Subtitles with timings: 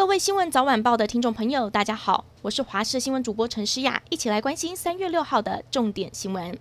[0.00, 6.58] 各位新闻早晚报的听众朋友，大家好，我是华视新闻主播陈诗雅，一起来关心三月六号的重点新闻。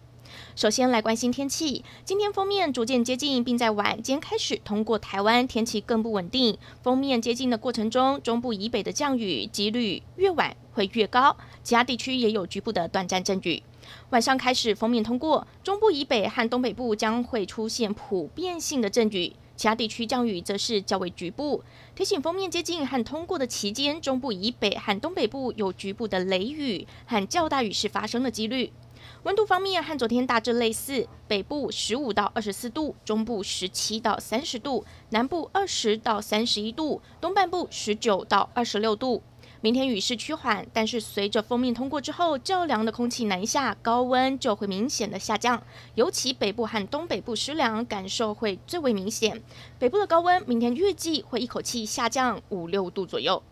[0.57, 6.57] 首先来关心天气，今天封面逐渐接近，并在晚间开始通过台湾，天气更不稳定。
[6.83, 13.63] 封面接近的过程中，中部以北的降雨几率越晚会越高，其他地区也有局部的短暂阵雨。
[14.09, 19.33] 晚上开始封面通过，中部以北和东北部将会出现普遍性的阵雨。
[19.59, 21.61] 其他地区降雨则是较为局部。
[21.93, 28.71] 提醒封面接近和通过的期间，中部以北和东北部有局部的雷雨和较大雨势发生的几率。
[29.23, 39.21] 温度方面和昨天大致类似，北部十五到二十四度，中部十七到三十度，南部二十到三十一度，东半部十九到二十六度。
[39.61, 45.61] 明天雨势趋缓，但是随着锋面通过之后，较凉的空气南下，高温就会明显的下降。
[45.95, 49.43] 尤其北部和东北部湿凉感受会最为明显。
[49.77, 53.43] 北部的高温明天预计会一口气下降五六度左右。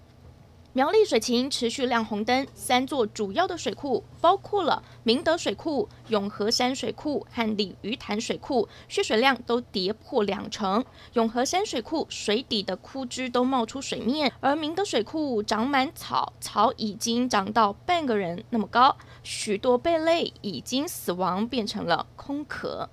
[0.78, 10.86] 苗栗水情持续亮红灯，三座主要的水库，包括了明德水库、永和山水库和鲤鱼潭水库，蓄水量都跌破两成。
[11.14, 22.88] 永和山水库水底的枯枝都冒出水面，而明德水库长满草，草已经长到半个人那么高，许多贝类已经死亡，变成了空壳。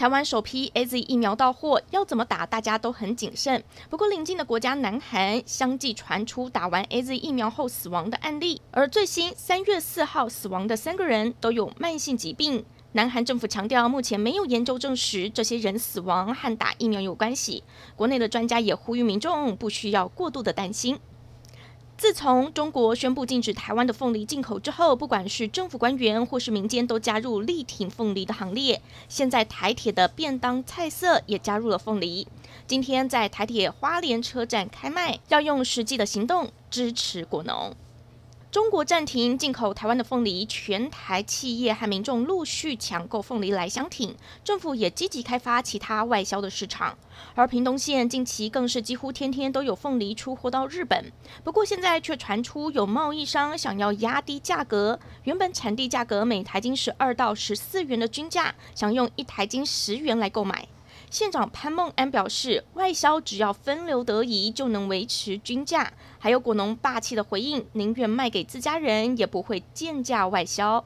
[0.00, 3.62] 台湾首批 AZ 疫苗到货，要怎么打，大家都很谨慎。
[3.90, 12.64] 不过，邻近的国家南韩相继传出打完 AZ 疫苗后死亡的案例，而最新三月四号死亡的三个人都有慢性疾病。
[12.92, 17.62] 南韩政府强调，目前没有研究证实这些人死亡和打疫苗有关系。
[17.94, 20.98] 国内的专家也呼吁民众不需要过度的担心。
[22.00, 28.80] 自从中国宣布禁止台湾的凤梨进口之后，不管是政府官员或是民间，都加入力挺凤梨的行列。
[29.06, 32.26] 现在台铁的便当菜色也加入了凤梨。
[32.66, 37.76] 今天在台铁花莲车站开卖，要用实际的行动支持果农。
[38.50, 46.98] 中国暂停进口台湾的凤梨，全台企业和民众陆续抢购凤梨来相挺，政府也积极开发其他外销的市场。
[47.36, 51.12] 而屏东县近期更是几乎天天都有凤梨出货到日本，
[51.44, 60.66] 不过现在却传出有贸易商想要压低价格，原本产地价格每台斤十二到十四元的均价，想用一台斤十元来购买。
[61.10, 65.92] 县长潘孟安表示，外销只要分流得宜，就能维持均价。
[66.20, 70.84] 还有果农霸气的回应，宁愿卖给自家人，也不会贱价外销。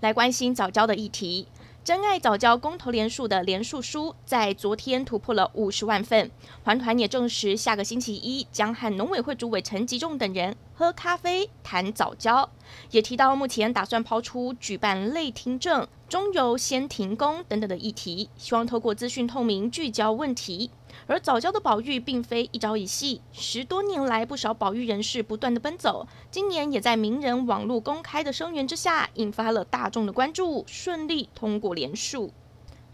[0.00, 1.48] 来关心早教的议题。
[1.82, 6.30] 珍爱早教公投联署的联署书在昨天突破了五十万份，
[6.62, 12.48] 环团也证实下个星期一将和农委会主委陈吉仲等人喝咖啡谈早教，
[12.90, 20.70] 也提到目前打算抛出举办类听证、中游先停工等等的议题，希望透过资讯透明聚焦问题。
[21.08, 32.30] 而早教的保育并非一朝一夕，十多年来不少保育人士不断的奔走，今年也在名人网络公开的声援之下，引发了大众的关注，顺利通过联署。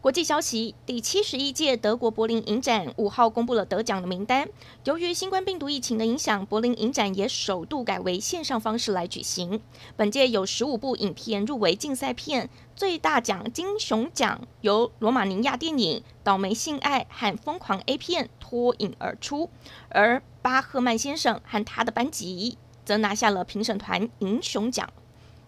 [0.01, 4.49] 国际消息：第七十一届德国柏林影展五号公布了得奖的名单。
[4.85, 9.61] 由于新冠病毒疫情的影响，柏林影展也首度改为线上方式来举行。
[9.97, 19.51] 本届有十五部影片入围竞赛片，最大奖金熊奖由罗马尼亚电影《倒霉性爱》和《疯狂 A 片》脱颖而出，
[19.91, 22.57] 而巴赫曼先生和他的班级
[22.87, 24.89] 则拿下了评审团银熊奖。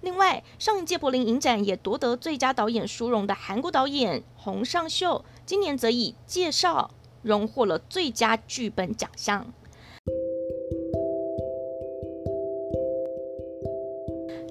[0.03, 6.91] 另外，上一届柏林影展也夺得最佳导演殊荣的韩国导演洪尚秀，今年则以《介绍》
[7.23, 9.47] 荣获了最佳剧本奖项。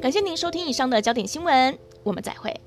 [0.01, 2.59] 感谢您收听以上的焦点新闻，我们再会。